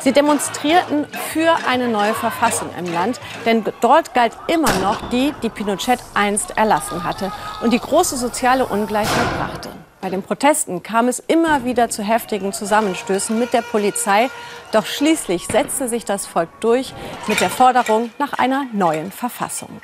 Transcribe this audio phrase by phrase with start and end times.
[0.00, 5.50] Sie demonstrierten für eine neue Verfassung im Land, denn dort galt immer noch die, die
[5.50, 9.68] Pinochet einst erlassen hatte und die große soziale Ungleichheit brachte.
[10.00, 14.30] Bei den Protesten kam es immer wieder zu heftigen Zusammenstößen mit der Polizei.
[14.72, 16.94] Doch schließlich setzte sich das Volk durch
[17.26, 19.82] mit der Forderung nach einer neuen Verfassung.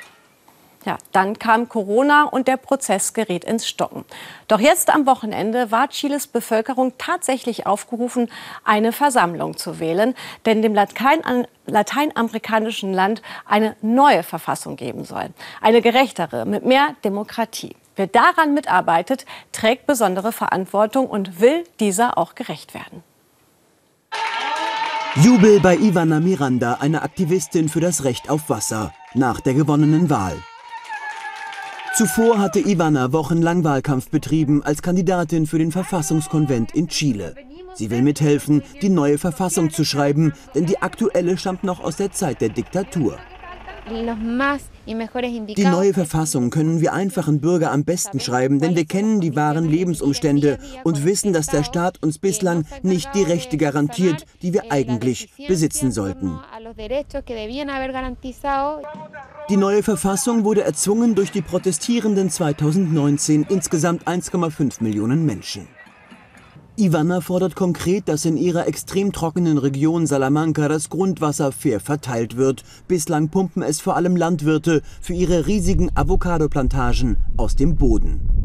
[0.87, 4.05] Ja, dann kam Corona und der Prozess geriet ins Stocken.
[4.47, 8.31] Doch jetzt am Wochenende war Chiles Bevölkerung tatsächlich aufgerufen,
[8.63, 10.15] eine Versammlung zu wählen,
[10.45, 15.25] denn dem Latein lateinamerikanischen Land eine neue Verfassung geben soll.
[15.59, 17.75] Eine gerechtere, mit mehr Demokratie.
[17.97, 23.03] Wer daran mitarbeitet, trägt besondere Verantwortung und will dieser auch gerecht werden.
[25.15, 30.41] Jubel bei Ivana Miranda, einer Aktivistin für das Recht auf Wasser, nach der gewonnenen Wahl.
[31.97, 37.33] Zuvor hatte Ivana wochenlang Wahlkampf betrieben als Kandidatin für den Verfassungskonvent in Chile.
[37.73, 42.11] Sie will mithelfen, die neue Verfassung zu schreiben, denn die aktuelle stammt noch aus der
[42.11, 43.17] Zeit der Diktatur.
[43.89, 49.67] Die neue Verfassung können wir einfachen Bürger am besten schreiben, denn wir kennen die wahren
[49.67, 55.29] Lebensumstände und wissen, dass der Staat uns bislang nicht die Rechte garantiert, die wir eigentlich
[55.47, 56.37] besitzen sollten.
[59.49, 65.67] Die neue Verfassung wurde erzwungen durch die Protestierenden 2019, insgesamt 1,5 Millionen Menschen.
[66.75, 72.63] Ivana fordert konkret, dass in ihrer extrem trockenen Region Salamanca das Grundwasser fair verteilt wird.
[72.87, 78.36] Bislang pumpen es vor allem Landwirte für ihre riesigen Avocado-Plantagen aus dem Boden.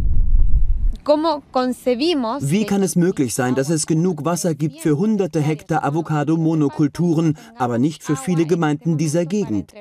[1.04, 7.78] Wie kann es möglich sein, dass es genug Wasser gibt für hunderte Hektar Avocado-Monokulturen, aber
[7.78, 9.72] nicht für viele Gemeinden dieser Gegend?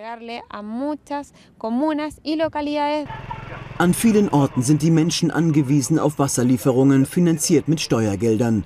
[3.78, 8.64] An vielen Orten sind die Menschen angewiesen auf Wasserlieferungen, finanziert mit Steuergeldern.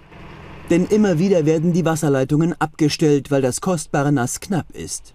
[0.69, 5.13] Denn immer wieder werden die Wasserleitungen abgestellt, weil das kostbare Nass knapp ist.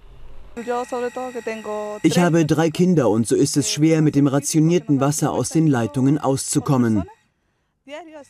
[2.03, 5.67] Ich habe drei Kinder und so ist es schwer, mit dem rationierten Wasser aus den
[5.67, 7.05] Leitungen auszukommen.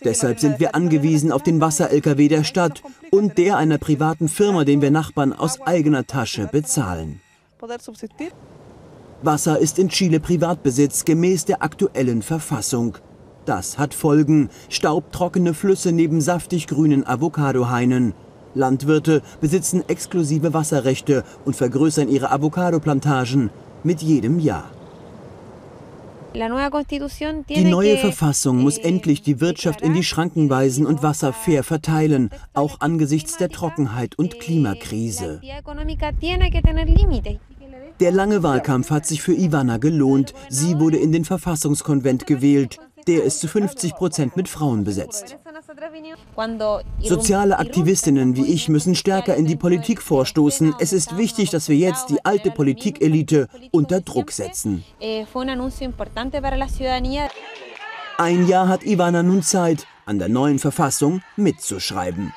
[0.05, 4.81] Deshalb sind wir angewiesen auf den Wasser-LKW der Stadt und der einer privaten Firma, den
[4.81, 7.21] wir Nachbarn aus eigener Tasche bezahlen.
[9.23, 12.97] Wasser ist in Chile Privatbesitz gemäß der aktuellen Verfassung.
[13.45, 14.49] Das hat Folgen.
[14.69, 18.15] Staubtrockene Flüsse neben saftig grünen Avocadohainen.
[18.55, 23.51] Landwirte besitzen exklusive Wasserrechte und vergrößern ihre Avocadoplantagen
[23.85, 24.71] mit jedem Jahr.
[26.35, 31.65] Die neue Verfassung muss eh, endlich die Wirtschaft in die Schranken weisen und Wasser fair
[31.65, 35.41] verteilen, auch angesichts der Trockenheit und eh, Klimakrise.
[38.01, 40.33] Der lange Wahlkampf hat sich für Ivana gelohnt.
[40.49, 42.79] Sie wurde in den Verfassungskonvent gewählt.
[43.07, 45.37] Der ist zu 50 Prozent mit Frauen besetzt.
[47.03, 50.75] Soziale Aktivistinnen wie ich müssen stärker in die Politik vorstoßen.
[50.79, 54.85] Es ist wichtig, dass wir jetzt die alte Politikelite unter Druck setzen.
[58.19, 62.33] Ein Jahr hat Ivana nun Zeit, an der neuen Verfassung mitzuschreiben.